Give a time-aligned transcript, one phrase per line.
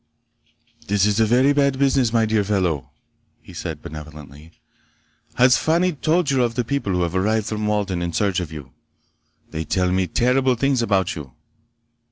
[0.87, 2.89] "This is a very bad business, my dear fellow,"
[3.39, 4.51] he said benevolently.
[5.35, 8.71] "Has Fani told you of the people who arrived from Walden in search of you?
[9.51, 11.33] They tell me terrible things about you!"